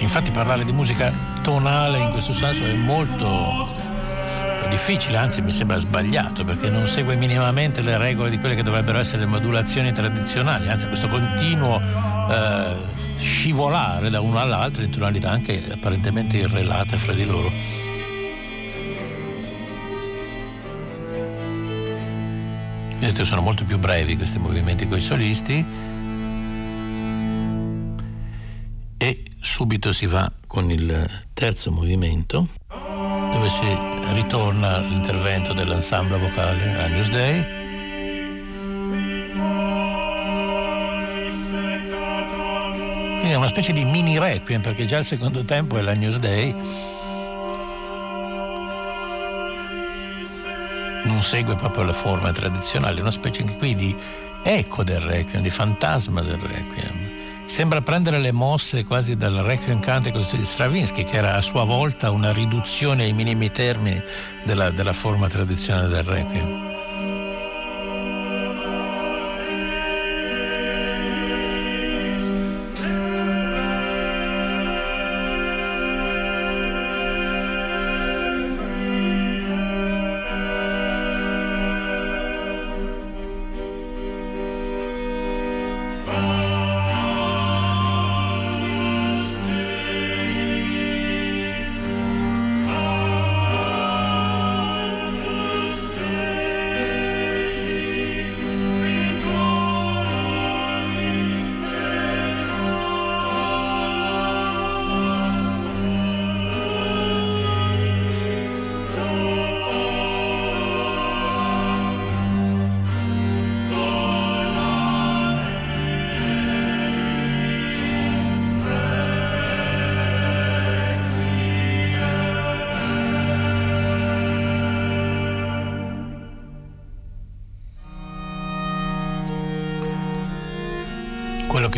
Infatti 0.00 0.30
parlare 0.32 0.66
di 0.66 0.72
musica 0.72 1.10
tonale 1.40 1.96
in 1.96 2.10
questo 2.10 2.34
senso 2.34 2.66
è 2.66 2.74
molto 2.74 3.72
difficile, 4.68 5.16
anzi 5.16 5.40
mi 5.40 5.50
sembra 5.50 5.78
sbagliato 5.78 6.44
perché 6.44 6.68
non 6.68 6.86
segue 6.86 7.16
minimamente 7.16 7.80
le 7.80 7.96
regole 7.96 8.28
di 8.28 8.38
quelle 8.38 8.54
che 8.54 8.62
dovrebbero 8.62 8.98
essere 8.98 9.20
le 9.20 9.26
modulazioni 9.26 9.92
tradizionali, 9.92 10.68
anzi 10.68 10.86
questo 10.88 11.08
continuo 11.08 11.80
eh, 12.30 12.98
scivolare 13.20 14.10
da 14.10 14.20
una 14.20 14.40
all'altra 14.40 14.82
in 14.82 14.90
tonalità 14.90 15.30
anche 15.30 15.62
apparentemente 15.70 16.38
irrelate 16.38 16.96
fra 16.98 17.12
di 17.12 17.24
loro. 17.24 17.52
Vedete, 22.98 23.24
sono 23.24 23.40
molto 23.40 23.64
più 23.64 23.78
brevi 23.78 24.16
questi 24.16 24.38
movimenti 24.38 24.86
con 24.86 24.98
i 24.98 25.00
solisti 25.00 25.64
e 28.98 29.24
subito 29.40 29.92
si 29.92 30.06
va 30.06 30.30
con 30.46 30.70
il 30.70 31.08
terzo 31.32 31.70
movimento 31.70 32.48
dove 32.68 33.48
si 33.48 33.66
ritorna 34.12 34.76
all'intervento 34.76 35.54
dell'ensemble 35.54 36.18
vocale 36.18 36.74
Agnus 36.74 37.08
Dei 37.10 37.59
Quindi 43.30 43.46
è 43.46 43.48
una 43.48 43.62
specie 43.62 43.72
di 43.72 43.88
mini 43.88 44.18
requiem 44.18 44.60
perché 44.60 44.86
già 44.86 44.98
il 44.98 45.04
secondo 45.04 45.44
tempo 45.44 45.78
è 45.78 45.82
la 45.82 45.94
News 45.94 46.16
Day. 46.16 46.52
Non 51.04 51.22
segue 51.22 51.54
proprio 51.54 51.84
le 51.84 51.92
forme 51.92 52.32
tradizionali, 52.32 52.98
è 52.98 53.02
una 53.02 53.12
specie 53.12 53.42
anche 53.42 53.56
qui 53.56 53.76
di 53.76 53.94
eco 54.42 54.82
del 54.82 54.98
requiem, 54.98 55.42
di 55.42 55.50
fantasma 55.50 56.22
del 56.22 56.38
requiem. 56.38 57.44
Sembra 57.44 57.80
prendere 57.80 58.18
le 58.18 58.32
mosse 58.32 58.82
quasi 58.82 59.16
dal 59.16 59.34
Requiem 59.34 59.78
Canticus 59.78 60.34
di 60.34 60.44
Stravinsky, 60.44 61.04
che 61.04 61.16
era 61.16 61.36
a 61.36 61.40
sua 61.40 61.62
volta 61.62 62.10
una 62.10 62.32
riduzione 62.32 63.04
ai 63.04 63.12
minimi 63.12 63.52
termini 63.52 64.02
della, 64.42 64.70
della 64.70 64.92
forma 64.92 65.28
tradizionale 65.28 65.86
del 65.86 66.02
Requiem. 66.02 66.69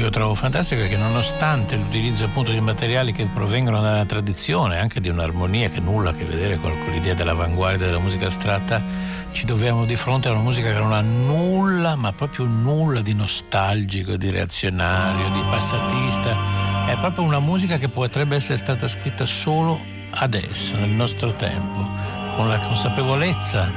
Io 0.03 0.11
trovo 0.11 0.35
fantastico 0.35 0.83
è 0.83 0.89
che 0.89 0.97
nonostante 0.97 1.77
l'utilizzo 1.77 2.25
appunto 2.25 2.51
di 2.51 2.61
materiali 2.61 3.13
che 3.13 3.25
provengono 3.33 3.81
dalla 3.81 4.05
tradizione, 4.05 4.81
anche 4.81 5.01
di 5.01 5.09
un'armonia 5.09 5.71
che 5.71 5.79
nulla 5.79 6.11
a 6.11 6.13
che 6.13 6.25
vedere 6.25 6.59
con 6.59 6.73
l'idea 6.91 7.15
dell'avanguardia 7.15 7.87
della 7.87 8.01
musica 8.01 8.27
astratta, 8.27 8.83
ci 9.31 9.47
troviamo 9.47 9.85
di 9.85 9.95
fronte 9.95 10.27
a 10.27 10.33
una 10.33 10.41
musica 10.41 10.73
che 10.73 10.79
non 10.79 10.93
ha 10.93 11.01
nulla, 11.01 11.95
ma 11.95 12.13
proprio 12.13 12.47
nulla 12.47 13.01
di 13.01 13.15
nostalgico, 13.15 14.17
di 14.17 14.31
reazionario, 14.31 15.31
di 15.31 15.41
passatista. 15.49 16.87
È 16.87 16.97
proprio 16.97 17.23
una 17.23 17.39
musica 17.39 17.79
che 17.79 17.87
potrebbe 17.87 18.35
essere 18.35 18.59
stata 18.59 18.89
scritta 18.89 19.25
solo 19.25 19.81
adesso, 20.11 20.75
nel 20.75 20.91
nostro 20.91 21.33
tempo, 21.35 21.89
con 22.35 22.49
la 22.49 22.59
consapevolezza 22.59 23.71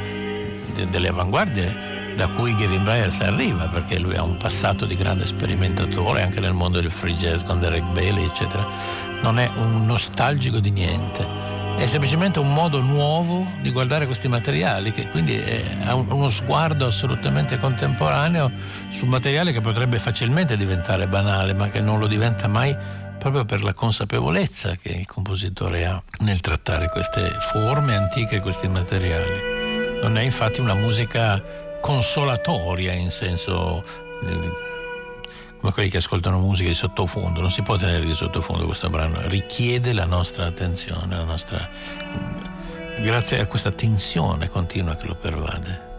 delle 0.89 1.07
avanguardie 1.07 1.94
da 2.15 2.27
cui 2.27 2.55
Gavin 2.55 2.83
Bryars 2.83 3.19
arriva, 3.19 3.65
perché 3.65 3.99
lui 3.99 4.15
ha 4.15 4.23
un 4.23 4.37
passato 4.37 4.85
di 4.85 4.95
grande 4.95 5.25
sperimentatore 5.25 6.21
anche 6.21 6.39
nel 6.39 6.53
mondo 6.53 6.79
del 6.79 6.91
free 6.91 7.15
jazz 7.15 7.43
con 7.43 7.59
Derek 7.59 7.83
Bailey, 7.91 8.25
eccetera. 8.25 8.65
Non 9.21 9.39
è 9.39 9.49
un 9.55 9.85
nostalgico 9.85 10.59
di 10.59 10.71
niente, 10.71 11.25
è 11.77 11.87
semplicemente 11.87 12.39
un 12.39 12.53
modo 12.53 12.79
nuovo 12.79 13.45
di 13.61 13.71
guardare 13.71 14.05
questi 14.05 14.27
materiali, 14.29 14.91
che 14.91 15.09
quindi 15.09 15.43
ha 15.83 15.93
uno 15.95 16.29
sguardo 16.29 16.85
assolutamente 16.85 17.59
contemporaneo 17.59 18.51
su 18.89 19.05
materiale 19.05 19.51
che 19.51 19.61
potrebbe 19.61 19.99
facilmente 19.99 20.55
diventare 20.55 21.07
banale, 21.07 21.53
ma 21.53 21.67
che 21.67 21.81
non 21.81 21.99
lo 21.99 22.07
diventa 22.07 22.47
mai 22.47 23.03
proprio 23.17 23.43
per 23.43 23.63
la 23.63 23.73
consapevolezza 23.73 24.75
che 24.75 24.89
il 24.89 25.07
compositore 25.07 25.85
ha 25.85 26.01
nel 26.19 26.41
trattare 26.41 26.89
queste 26.89 27.35
forme 27.39 27.95
antiche, 27.95 28.39
questi 28.39 28.67
materiali. 28.67 29.63
Non 30.01 30.17
è 30.17 30.21
infatti 30.21 30.59
una 30.59 30.75
musica 30.75 31.41
consolatoria 31.85 32.93
in 32.93 33.11
senso 33.11 33.83
come 35.59 35.71
quelli 35.71 35.89
che 35.89 35.97
ascoltano 35.97 36.39
musica 36.39 36.67
di 36.67 36.73
sottofondo, 36.73 37.41
non 37.41 37.51
si 37.51 37.61
può 37.61 37.75
tenere 37.75 38.03
di 38.03 38.15
sottofondo 38.15 38.65
questo 38.65 38.89
brano, 38.89 39.19
richiede 39.27 39.93
la 39.93 40.05
nostra 40.05 40.47
attenzione, 40.47 41.15
la 41.15 41.23
nostra, 41.23 41.69
grazie 43.01 43.39
a 43.39 43.45
questa 43.45 43.69
tensione 43.69 44.49
continua 44.49 44.95
che 44.95 45.05
lo 45.05 45.13
pervade. 45.13 45.93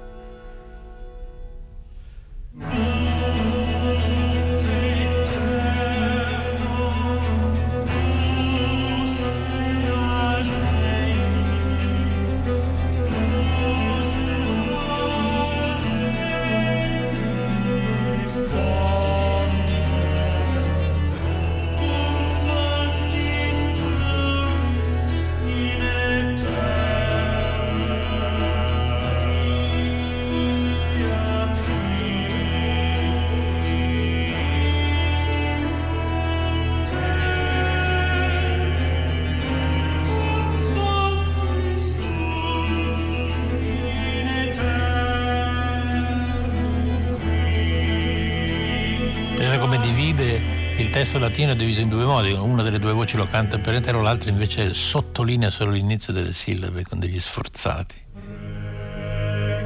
Testo 51.07 51.21
latino 51.21 51.53
è 51.53 51.55
diviso 51.55 51.81
in 51.81 51.89
due 51.89 52.05
modi, 52.05 52.33
una 52.33 52.65
delle 52.65 52.81
due 52.81 52.93
voci 52.93 53.17
lo 53.17 53.29
canta 53.29 53.59
per 53.59 53.75
intero, 53.75 54.03
l'altra 54.03 54.29
invece 54.29 54.75
sottolinea 54.75 55.51
solo 55.51 55.71
l'inizio 55.71 56.13
delle 56.13 56.33
sillabe 56.33 56.83
con 56.83 56.99
degli 56.99 57.21
sforzati. 57.21 57.95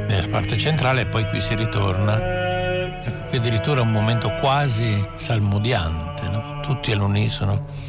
Nella 0.06 0.28
parte 0.30 0.58
centrale 0.58 1.00
e 1.00 1.06
poi 1.06 1.26
qui 1.28 1.40
si 1.40 1.54
ritorna. 1.54 2.18
Qui 3.30 3.38
addirittura 3.38 3.80
un 3.80 3.90
momento 3.90 4.30
quasi 4.38 5.02
salmodiante, 5.14 6.28
no? 6.28 6.60
tutti 6.60 6.92
all'unisono. 6.92 7.88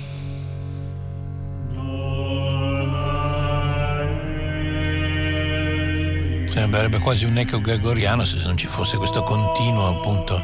sembrerebbe 6.47 6.99
quasi 6.99 7.25
un 7.25 7.37
eco 7.37 7.59
gregoriano 7.59 8.23
se 8.23 8.37
non 8.43 8.57
ci 8.57 8.67
fosse 8.67 8.97
questo 8.97 9.23
continuo 9.23 9.87
appunto 9.87 10.43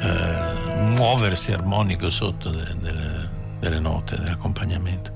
eh, 0.00 0.63
muoversi 0.84 1.52
armonico 1.52 2.10
sotto 2.10 2.50
de, 2.50 2.76
de, 2.80 3.28
delle 3.58 3.80
note 3.80 4.16
dell'accompagnamento. 4.16 5.12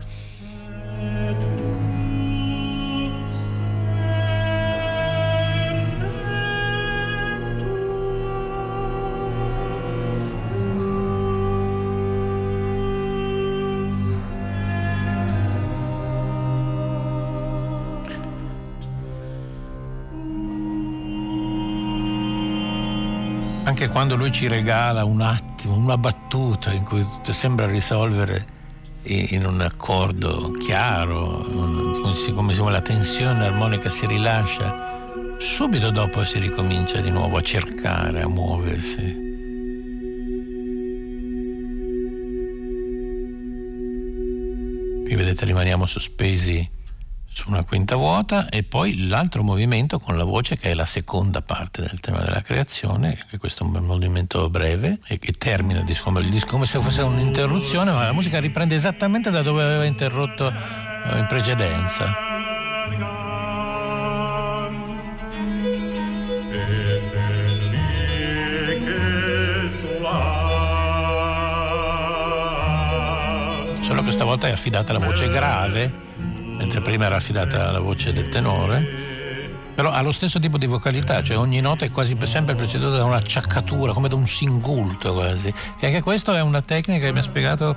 anche 23.78 23.92
quando 23.92 24.16
lui 24.16 24.32
ci 24.32 24.48
regala 24.48 25.04
un 25.04 25.20
attimo, 25.20 25.47
una 25.66 25.98
battuta 25.98 26.72
in 26.72 26.84
cui 26.84 27.00
tutto 27.00 27.32
sembra 27.32 27.66
risolvere 27.66 28.56
in 29.02 29.46
un 29.46 29.60
accordo 29.60 30.50
chiaro, 30.52 31.44
come 32.34 32.54
se 32.54 32.70
la 32.70 32.80
tensione 32.80 33.46
armonica 33.46 33.88
si 33.88 34.06
rilascia, 34.06 35.06
subito 35.38 35.90
dopo 35.90 36.24
si 36.24 36.38
ricomincia 36.38 37.00
di 37.00 37.10
nuovo 37.10 37.38
a 37.38 37.42
cercare, 37.42 38.22
a 38.22 38.28
muoversi. 38.28 39.26
Qui 45.04 45.14
vedete 45.16 45.44
rimaniamo 45.46 45.86
sospesi 45.86 46.76
su 47.30 47.48
una 47.48 47.62
quinta 47.62 47.94
vuota 47.94 48.48
e 48.48 48.62
poi 48.62 49.06
l'altro 49.06 49.42
movimento 49.42 49.98
con 50.00 50.16
la 50.16 50.24
voce 50.24 50.56
che 50.56 50.70
è 50.70 50.74
la 50.74 50.86
seconda 50.86 51.42
parte 51.42 51.82
del 51.82 52.00
tema 52.00 52.18
della 52.18 52.42
creazione, 52.42 53.24
che 53.28 53.38
questo 53.38 53.64
è 53.64 53.66
un 53.66 53.84
movimento 53.84 54.48
breve 54.48 54.98
e 55.06 55.18
che 55.18 55.32
termina 55.32 55.80
il 55.80 55.84
disco, 55.84 56.10
il 56.18 56.30
disco 56.30 56.48
come 56.48 56.66
se 56.66 56.80
fosse 56.80 57.02
un'interruzione, 57.02 57.92
ma 57.92 58.04
la 58.04 58.12
musica 58.12 58.40
riprende 58.40 58.74
esattamente 58.74 59.30
da 59.30 59.42
dove 59.42 59.62
aveva 59.62 59.84
interrotto 59.84 60.48
eh, 60.48 61.18
in 61.18 61.26
precedenza. 61.28 62.26
Solo 73.80 74.02
che 74.02 74.10
stavolta 74.10 74.48
è 74.48 74.50
affidata 74.50 74.92
la 74.92 74.98
voce 74.98 75.28
grave 75.28 76.06
mentre 76.68 76.82
prima 76.82 77.06
era 77.06 77.16
affidata 77.16 77.66
alla 77.66 77.80
voce 77.80 78.12
del 78.12 78.28
tenore 78.28 79.16
però 79.74 79.90
ha 79.90 80.02
lo 80.02 80.10
stesso 80.10 80.40
tipo 80.40 80.58
di 80.58 80.66
vocalità, 80.66 81.22
cioè 81.22 81.38
ogni 81.38 81.60
nota 81.60 81.84
è 81.84 81.90
quasi 81.92 82.16
sempre 82.24 82.56
preceduta 82.56 82.96
da 82.96 83.04
un'acciaccatura, 83.04 83.92
come 83.92 84.08
da 84.08 84.16
un 84.16 84.26
singulto 84.26 85.12
quasi. 85.12 85.54
E 85.78 85.86
anche 85.86 86.02
questa 86.02 86.36
è 86.36 86.40
una 86.40 86.62
tecnica 86.62 87.06
che 87.06 87.12
mi 87.12 87.20
ha 87.20 87.22
spiegato 87.22 87.76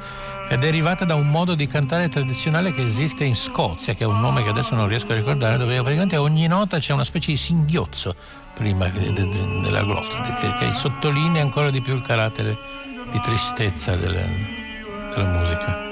è 0.49 0.57
derivata 0.57 1.05
da 1.05 1.13
un 1.13 1.27
modo 1.27 1.53
di 1.53 1.67
cantare 1.67 2.09
tradizionale 2.09 2.73
che 2.73 2.83
esiste 2.83 3.23
in 3.23 3.35
Scozia, 3.35 3.93
che 3.93 4.03
è 4.03 4.07
un 4.07 4.19
nome 4.19 4.41
che 4.41 4.49
adesso 4.49 4.73
non 4.73 4.87
riesco 4.87 5.11
a 5.11 5.15
ricordare, 5.15 5.59
dove 5.59 5.75
praticamente 5.75 6.17
ogni 6.17 6.47
nota 6.47 6.79
c'è 6.79 6.91
una 6.91 7.03
specie 7.03 7.29
di 7.29 7.37
singhiozzo 7.37 8.15
prima 8.55 8.87
della 8.87 9.83
glossa, 9.83 10.23
che, 10.39 10.53
che 10.57 10.71
sottolinea 10.71 11.43
ancora 11.43 11.69
di 11.69 11.81
più 11.81 11.93
il 11.93 12.01
carattere 12.01 12.57
di 13.11 13.19
tristezza 13.19 13.95
della, 13.95 14.25
della 15.13 15.29
musica. 15.37 15.90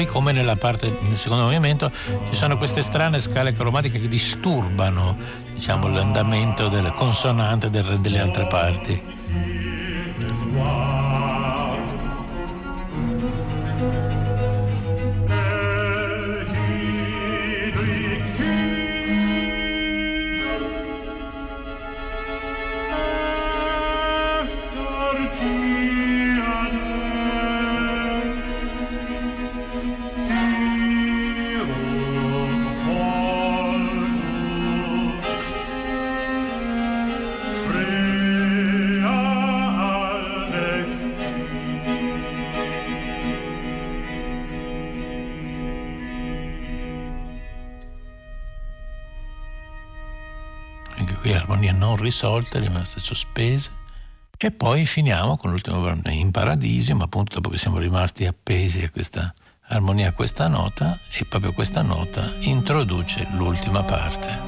Qui, 0.00 0.06
come 0.06 0.32
nella 0.32 0.56
parte 0.56 0.96
nel 1.00 1.16
secondo 1.16 1.44
movimento, 1.44 1.90
ci 2.28 2.34
sono 2.34 2.56
queste 2.56 2.82
strane 2.82 3.20
scale 3.20 3.52
cromatiche 3.52 4.00
che 4.00 4.08
disturbano 4.08 5.16
diciamo, 5.54 5.88
l'andamento 5.88 6.68
della 6.68 6.92
consonante 6.92 7.70
delle 7.70 8.18
altre 8.18 8.46
parti. 8.46 9.02
Risolte, 51.96 52.58
rimaste 52.58 53.00
sospese. 53.00 53.78
E 54.36 54.50
poi 54.50 54.86
finiamo 54.86 55.36
con 55.36 55.50
l'ultimo 55.50 55.80
brano 55.80 56.00
in 56.08 56.30
paradiso, 56.30 56.94
ma 56.94 57.04
appunto 57.04 57.34
dopo 57.34 57.50
che 57.50 57.58
siamo 57.58 57.78
rimasti 57.78 58.24
appesi 58.24 58.82
a 58.82 58.90
questa 58.90 59.34
armonia, 59.68 60.08
a 60.08 60.12
questa 60.12 60.48
nota, 60.48 60.98
e 61.12 61.24
proprio 61.26 61.52
questa 61.52 61.82
nota 61.82 62.32
introduce 62.40 63.26
l'ultima 63.32 63.82
parte, 63.82 64.38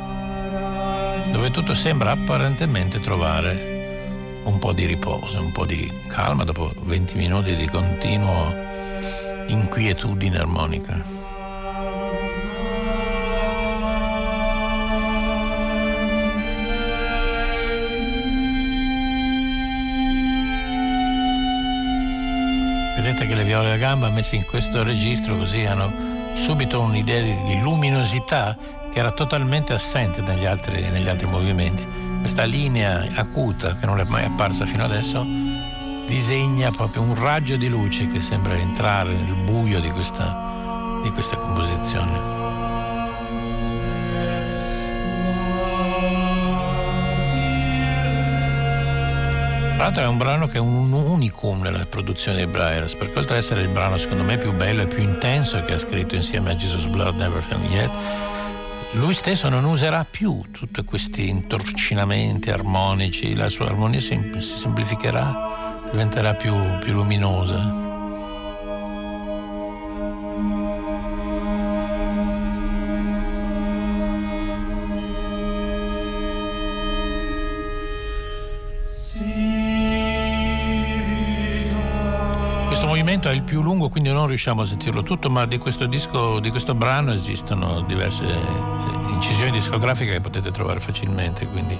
dove 1.30 1.50
tutto 1.50 1.74
sembra 1.74 2.12
apparentemente 2.12 3.00
trovare 3.00 4.40
un 4.44 4.58
po' 4.58 4.72
di 4.72 4.86
riposo, 4.86 5.40
un 5.40 5.52
po' 5.52 5.66
di 5.66 5.92
calma 6.08 6.44
dopo 6.44 6.72
20 6.74 7.16
minuti 7.16 7.54
di 7.54 7.68
continuo 7.68 8.54
inquietudine 9.46 10.38
armonica. 10.38 11.21
Vedete 23.22 23.26
che 23.26 23.34
le 23.34 23.44
viole 23.44 23.68
da 23.68 23.76
gamba 23.76 24.08
messe 24.10 24.34
in 24.34 24.44
questo 24.44 24.82
registro 24.82 25.36
così 25.36 25.64
hanno 25.64 25.92
subito 26.34 26.80
un'idea 26.80 27.20
di, 27.20 27.60
luminosità 27.60 28.56
che 28.92 28.98
era 28.98 29.12
totalmente 29.12 29.72
assente 29.72 30.20
negli 30.22 30.44
altri, 30.44 30.82
negli 30.90 31.08
altri 31.08 31.26
movimenti. 31.26 31.86
Questa 32.18 32.44
linea 32.44 33.06
acuta 33.14 33.76
che 33.76 33.86
non 33.86 34.00
è 34.00 34.04
mai 34.08 34.24
apparsa 34.24 34.66
fino 34.66 34.82
adesso 34.82 35.24
disegna 36.06 36.72
proprio 36.72 37.02
un 37.02 37.14
raggio 37.14 37.56
di 37.56 37.68
luce 37.68 38.08
che 38.08 38.20
sembra 38.20 38.54
entrare 38.54 39.14
nel 39.14 39.34
buio 39.34 39.80
di 39.80 39.90
questa, 39.90 41.00
di 41.02 41.10
questa 41.10 41.36
composizione. 41.36 42.41
Tra 49.82 49.90
l'altro 49.90 50.08
è 50.08 50.12
un 50.12 50.18
brano 50.18 50.46
che 50.46 50.58
è 50.58 50.60
un 50.60 50.92
unicum 50.92 51.60
nella 51.60 51.84
produzione 51.86 52.36
dei 52.36 52.46
Briars, 52.46 52.94
perché 52.94 53.18
oltre 53.18 53.34
ad 53.34 53.42
essere 53.42 53.62
il 53.62 53.68
brano 53.68 53.98
secondo 53.98 54.22
me 54.22 54.38
più 54.38 54.52
bello 54.52 54.82
e 54.82 54.86
più 54.86 55.02
intenso 55.02 55.60
che 55.64 55.72
ha 55.72 55.78
scritto 55.78 56.14
insieme 56.14 56.52
a 56.52 56.54
Jesus 56.54 56.84
Blood 56.84 57.16
Never 57.16 57.42
Found 57.42 57.68
Yet, 57.68 57.90
lui 58.92 59.12
stesso 59.12 59.48
non 59.48 59.64
userà 59.64 60.06
più 60.08 60.40
tutti 60.52 60.84
questi 60.84 61.28
intorcinamenti 61.28 62.50
armonici, 62.50 63.34
la 63.34 63.48
sua 63.48 63.66
armonia 63.66 63.98
si, 63.98 64.16
semplificherà, 64.38 65.80
diventerà 65.90 66.34
più, 66.34 66.54
più 66.78 66.92
luminosa. 66.92 67.81
Più 83.52 83.60
lungo, 83.60 83.90
quindi 83.90 84.10
non 84.10 84.28
riusciamo 84.28 84.62
a 84.62 84.66
sentirlo 84.66 85.02
tutto, 85.02 85.28
ma 85.28 85.44
di 85.44 85.58
questo 85.58 85.84
disco, 85.84 86.40
di 86.40 86.48
questo 86.48 86.74
brano 86.74 87.12
esistono 87.12 87.82
diverse 87.82 88.24
eh, 88.24 89.12
incisioni 89.12 89.50
discografiche 89.50 90.12
che 90.12 90.20
potete 90.22 90.50
trovare 90.50 90.80
facilmente, 90.80 91.46
quindi, 91.48 91.76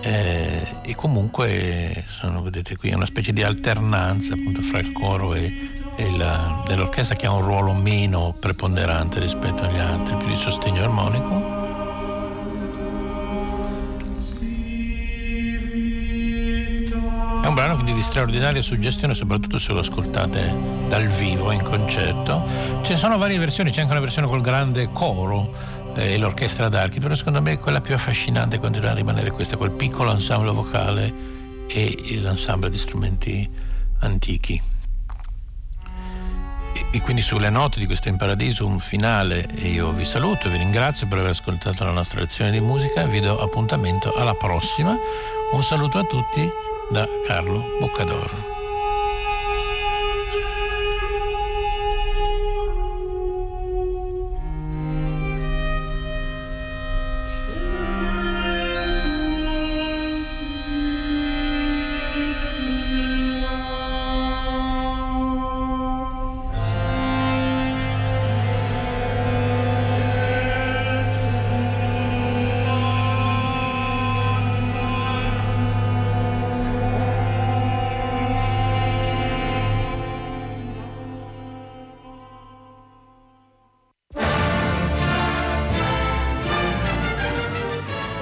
eh, 0.00 0.66
e 0.80 0.94
comunque 0.94 2.04
sono, 2.06 2.40
vedete 2.40 2.78
qui, 2.78 2.94
una 2.94 3.04
specie 3.04 3.34
di 3.34 3.42
alternanza 3.42 4.32
appunto 4.32 4.62
fra 4.62 4.78
il 4.78 4.90
coro 4.92 5.34
e, 5.34 5.92
e 5.94 6.16
la, 6.16 6.64
dell'orchestra 6.66 7.16
che 7.16 7.26
ha 7.26 7.32
un 7.32 7.42
ruolo 7.42 7.74
meno 7.74 8.34
preponderante 8.40 9.20
rispetto 9.20 9.64
agli 9.64 9.78
altri, 9.78 10.16
più 10.16 10.28
di 10.28 10.36
sostegno 10.36 10.82
armonico 10.82 11.57
brano 17.58 17.74
quindi 17.74 17.92
di 17.92 18.02
straordinaria 18.02 18.62
suggestione, 18.62 19.14
soprattutto 19.14 19.58
se 19.58 19.72
lo 19.72 19.80
ascoltate 19.80 20.56
dal 20.86 21.08
vivo 21.08 21.50
in 21.50 21.60
concerto. 21.60 22.48
Ci 22.82 22.96
sono 22.96 23.18
varie 23.18 23.36
versioni, 23.36 23.72
c'è 23.72 23.80
anche 23.80 23.90
una 23.90 24.00
versione 24.00 24.28
col 24.28 24.40
grande 24.40 24.92
coro 24.92 25.52
eh, 25.96 26.12
e 26.12 26.18
l'orchestra 26.18 26.68
d'archi, 26.68 27.00
però 27.00 27.16
secondo 27.16 27.42
me 27.42 27.58
quella 27.58 27.80
più 27.80 27.94
affascinante 27.94 28.60
continua 28.60 28.92
a 28.92 28.94
rimanere 28.94 29.32
questa, 29.32 29.56
col 29.56 29.72
piccolo 29.72 30.12
ensemble 30.12 30.52
vocale 30.52 31.12
e 31.66 32.20
l'ensemble 32.20 32.70
di 32.70 32.78
strumenti 32.78 33.50
antichi. 34.02 34.62
E, 36.74 36.84
e 36.92 37.00
quindi 37.00 37.22
sulle 37.22 37.50
note 37.50 37.80
di 37.80 37.86
questo 37.86 38.08
In 38.08 38.18
Paradiso 38.18 38.68
un 38.68 38.78
finale 38.78 39.48
io 39.62 39.90
vi 39.90 40.04
saluto 40.04 40.46
e 40.46 40.50
vi 40.50 40.58
ringrazio 40.58 41.08
per 41.08 41.18
aver 41.18 41.30
ascoltato 41.30 41.82
la 41.82 41.90
nostra 41.90 42.20
lezione 42.20 42.52
di 42.52 42.60
musica, 42.60 43.02
vi 43.06 43.18
do 43.18 43.36
appuntamento 43.42 44.14
alla 44.14 44.34
prossima. 44.34 44.96
Un 45.50 45.64
saluto 45.64 45.98
a 45.98 46.04
tutti 46.04 46.66
da 46.90 47.06
Carlo 47.26 47.62
Boccadoro. 47.80 48.57